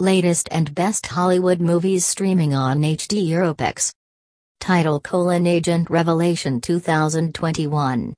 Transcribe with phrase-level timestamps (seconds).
[0.00, 3.92] Latest and best Hollywood movies streaming on HD Europix.
[4.58, 8.14] Title colon Agent Revelation 2021.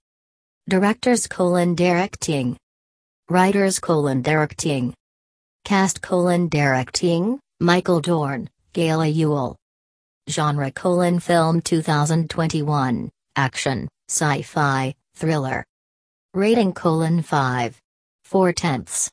[0.68, 2.56] Directors colon Ting.
[3.28, 4.94] Writers colon Ting.
[5.64, 9.56] Cast colon Ting, Michael Dorn, Gayla Ewell.
[10.28, 15.64] Genre colon Film 2021, Action, Sci-Fi, Thriller.
[16.32, 17.76] Rating colon 5.
[18.22, 19.10] 4 tenths.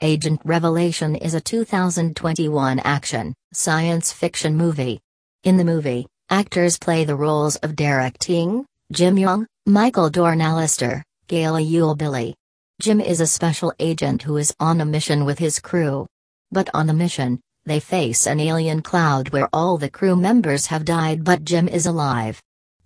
[0.00, 5.00] Agent Revelation is a 2021 action, science fiction movie.
[5.42, 11.02] In the movie, actors play the roles of Derek Ting, Jim Young, Michael Dorn Alistair,
[11.26, 12.36] Gayla Ewell Billy.
[12.80, 16.06] Jim is a special agent who is on a mission with his crew.
[16.52, 20.84] But on the mission, they face an alien cloud where all the crew members have
[20.84, 22.40] died but Jim is alive.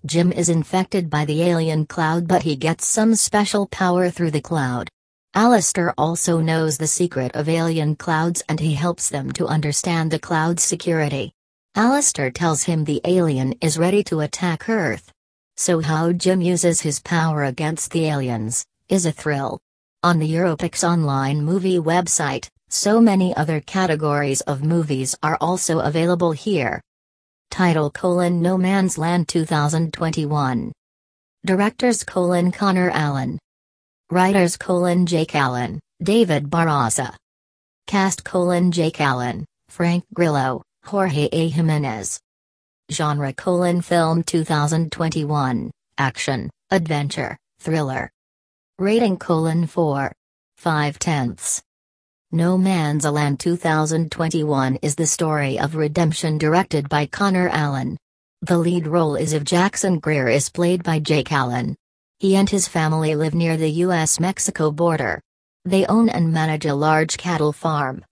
[0.06, 4.40] Jim is infected by the alien cloud but he gets some special power through the
[4.40, 4.88] cloud.
[5.34, 10.18] Alistair also knows the secret of alien clouds and he helps them to understand the
[10.18, 11.32] cloud's security.
[11.74, 15.10] Alistair tells him the alien is ready to attack Earth.
[15.56, 19.58] So how Jim uses his power against the aliens, is a thrill.
[20.02, 26.32] On the Europix online movie website, so many other categories of movies are also available
[26.32, 26.82] here.
[27.50, 30.72] Title colon No Man's Land 2021.
[31.46, 33.38] Directors colon Connor Allen.
[34.12, 37.14] Writers colon Jake Allen, David Barraza.
[37.86, 41.48] Cast colon Jake Allen, Frank Grillo, Jorge A.
[41.48, 42.20] Jimenez.
[42.90, 48.10] Genre colon Film 2021, Action, Adventure, Thriller.
[48.78, 50.12] Rating colon 4.
[50.58, 51.62] 5 tenths.
[52.30, 57.96] No Man's Land 2021 is the story of redemption directed by Connor Allen.
[58.42, 61.76] The lead role is of Jackson Greer is played by Jake Allen.
[62.22, 65.20] He and his family live near the US-Mexico border.
[65.64, 68.04] They own and manage a large cattle farm.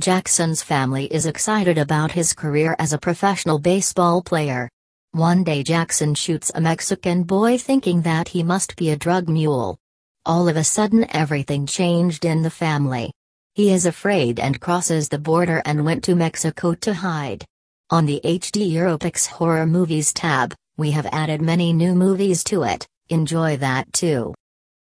[0.00, 4.70] Jackson's family is excited about his career as a professional baseball player.
[5.12, 9.76] One day Jackson shoots a Mexican boy thinking that he must be a drug mule.
[10.24, 13.12] All of a sudden everything changed in the family.
[13.54, 17.44] He is afraid and crosses the border and went to Mexico to hide.
[17.90, 22.86] On the HD Europix Horror Movies tab, we have added many new movies to it,
[23.10, 24.34] enjoy that too.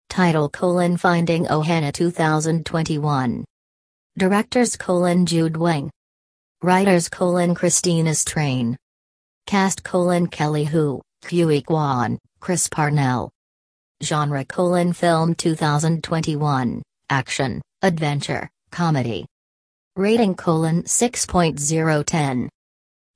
[0.09, 3.43] Title colon Finding Ohana 2021.
[4.17, 5.89] Directors colon Jude Weng.
[6.61, 8.77] Writers colon Christina Strain.
[9.47, 13.31] Cast colon Kelly Hu, Huey Kwan, Chris Parnell.
[14.01, 19.25] Genre colon Film 2021, Action, Adventure, Comedy.
[19.95, 22.49] Rating colon 6.010.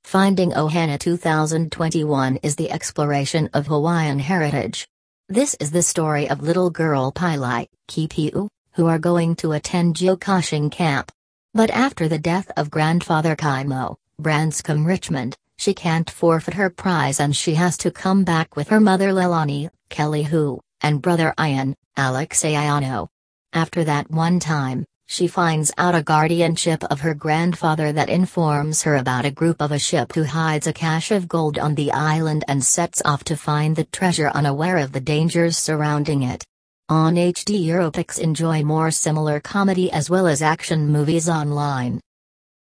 [0.07, 4.88] Finding Ohana 2021 is the exploration of Hawaiian heritage.
[5.28, 10.72] This is the story of little girl Pilai, Kipiu, who are going to attend geocaching
[10.72, 11.12] camp.
[11.53, 17.35] But after the death of grandfather Kaimo, Branscombe Richmond, she can't forfeit her prize and
[17.35, 22.44] she has to come back with her mother Leilani, Kelly Hu, and brother Ian, Alex
[22.44, 23.09] Aiono.
[23.51, 28.97] After that one time, she finds out a guardianship of her grandfather that informs her
[28.97, 32.44] about a group of a ship who hides a cache of gold on the island
[32.50, 36.44] and sets off to find the treasure unaware of the dangers surrounding it.
[36.90, 42.01] On HD Europix enjoy more similar comedy as well as action movies online.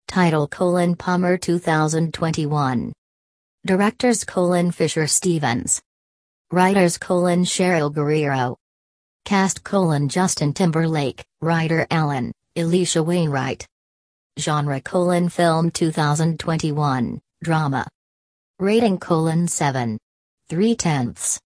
[0.06, 2.92] Title colon Palmer 2021.
[3.66, 5.80] Directors colon Fisher Stevens.
[6.50, 8.56] Writers colon Cheryl Guerrero.
[9.24, 13.66] Cast colon Justin Timberlake, Ryder Allen, Elisha Wainwright.
[14.38, 17.88] Genre colon Film 2021, Drama.
[18.58, 19.98] Rating colon 7.
[20.50, 21.40] 3 tenths.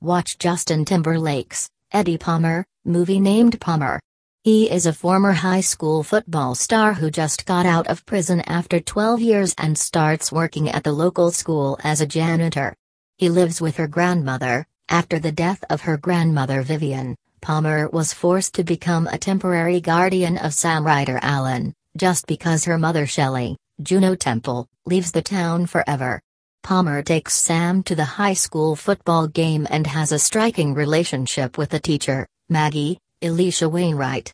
[0.00, 4.00] Watch Justin Timberlake's, Eddie Palmer, movie named Palmer.
[4.42, 8.80] He is a former high school football star who just got out of prison after
[8.80, 12.74] 12 years and starts working at the local school as a janitor.
[13.18, 18.54] He lives with her grandmother, after the death of her grandmother Vivian, Palmer was forced
[18.54, 24.14] to become a temporary guardian of Sam Ryder Allen, just because her mother Shelley, Juno
[24.14, 26.20] Temple, leaves the town forever.
[26.62, 31.70] Palmer takes Sam to the high school football game and has a striking relationship with
[31.70, 34.30] the teacher, Maggie, Elisha Wainwright.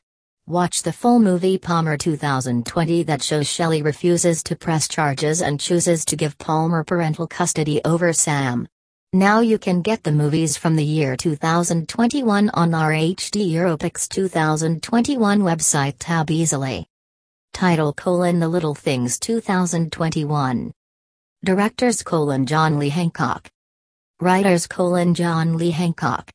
[0.49, 6.05] Watch the full movie Palmer 2020 that shows Shelley refuses to press charges and chooses
[6.07, 8.67] to give Palmer parental custody over Sam.
[9.15, 15.41] Now you can get the movies from the year 2021 on our HD Europix 2021
[15.41, 16.87] website tab easily.
[17.55, 20.73] Title colon The Little Things 2021.
[21.43, 23.49] Directors colon John Lee Hancock.
[24.21, 26.31] Writers colon John Lee Hancock.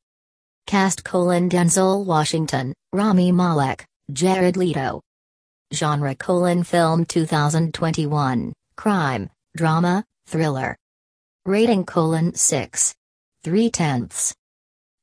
[0.66, 5.00] Cast colon Denzel Washington, Rami Malek, Jared Leto.
[5.72, 10.76] Genre colon film 2021, crime, drama, thriller.
[11.46, 12.96] Rating colon 6.
[13.44, 14.34] 3 tenths.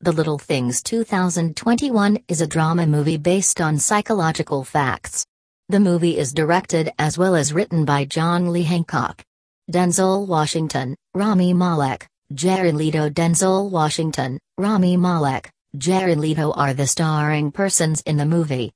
[0.01, 5.27] The Little Things 2021 is a drama movie based on psychological facts.
[5.69, 9.23] The movie is directed as well as written by John Lee Hancock.
[9.71, 17.53] Denzel Washington, Rami Malek, Jared Leto Denzel Washington, Rami Malek, Jared Leto are the starring
[17.53, 18.73] persons in the movie.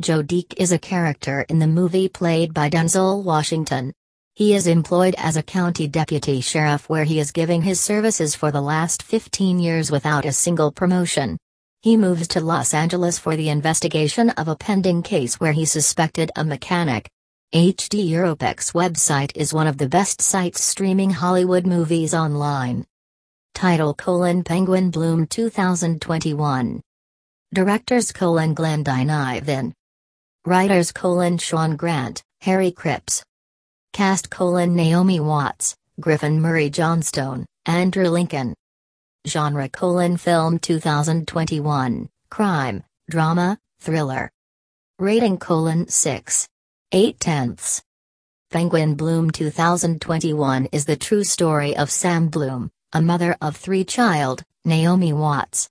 [0.00, 0.22] Joe
[0.56, 3.92] is a character in the movie played by Denzel Washington.
[4.38, 8.52] He is employed as a county deputy sheriff where he is giving his services for
[8.52, 11.36] the last 15 years without a single promotion.
[11.82, 16.30] He moves to Los Angeles for the investigation of a pending case where he suspected
[16.36, 17.10] a mechanic.
[17.52, 22.86] HD Europix website is one of the best sites streaming Hollywood movies online.
[23.56, 26.80] Title colon Penguin Bloom 2021.
[27.52, 29.72] Directors colon Glendyn Ivin.
[30.44, 33.24] Writers colon Sean Grant, Harry Cripps.
[33.92, 38.54] Cast colon Naomi Watts, Griffin Murray Johnstone, Andrew Lincoln.
[39.26, 44.30] Genre colon Film 2021, Crime, Drama, Thriller.
[44.98, 46.48] Rating colon 6.
[46.92, 47.82] 8 tenths.
[48.50, 54.44] Penguin Bloom 2021 is the true story of Sam Bloom, a mother of three child,
[54.64, 55.68] Naomi Watts,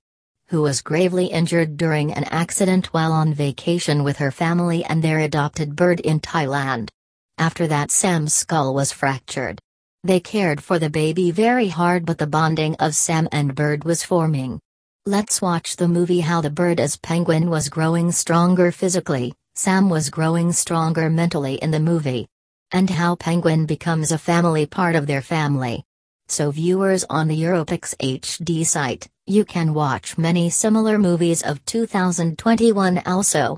[0.50, 5.20] who was gravely injured during an accident while on vacation with her family and their
[5.20, 6.90] adopted bird in Thailand.
[7.38, 9.60] After that, Sam's skull was fractured.
[10.04, 14.04] They cared for the baby very hard, but the bonding of Sam and Bird was
[14.04, 14.60] forming.
[15.06, 20.10] Let's watch the movie How the Bird as Penguin was growing stronger physically, Sam was
[20.10, 22.28] growing stronger mentally in the movie.
[22.72, 25.84] And how Penguin becomes a family part of their family.
[26.28, 33.02] So, viewers on the Europix HD site, you can watch many similar movies of 2021
[33.06, 33.58] also.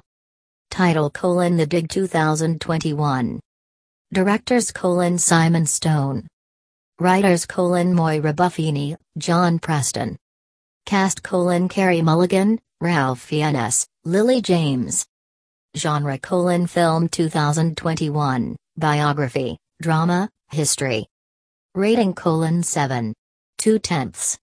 [0.69, 3.39] Title colon The Dig 2021.
[4.11, 6.27] Directors colon Simon Stone.
[6.99, 10.17] Writers colon Moira Buffini, John Preston.
[10.87, 15.05] Cast colon Carey Mulligan, Ralph Fiennes, Lily James.
[15.77, 21.05] Genre colon Film 2021, Biography, Drama, History.
[21.75, 23.13] Rating colon 7.
[23.59, 24.39] 2 tenths.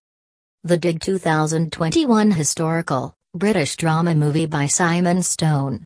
[0.62, 5.82] The Dig 2021 historical, British drama movie by Simon Stone.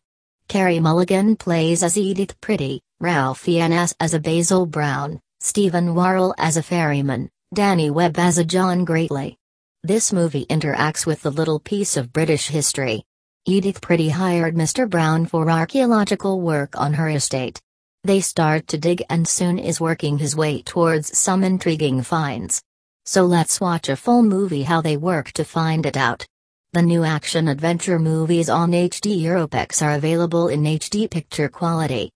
[0.51, 6.57] Carey Mulligan plays as Edith Pretty, Ralph Fiennes as a Basil Brown, Stephen Worrell as
[6.57, 9.37] a ferryman, Danny Webb as a John Greatley.
[9.81, 13.05] This movie interacts with the little piece of British history.
[13.45, 14.89] Edith Pretty hired Mr.
[14.89, 17.61] Brown for archaeological work on her estate.
[18.03, 22.61] They start to dig and soon is working his way towards some intriguing finds.
[23.05, 26.27] So let's watch a full movie how they work to find it out.
[26.73, 32.09] The new action adventure movies on HD Europix are available in HD picture quality.